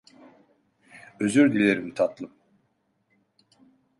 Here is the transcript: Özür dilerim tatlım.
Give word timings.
Özür 1.19 1.53
dilerim 1.53 1.91
tatlım. 1.93 2.31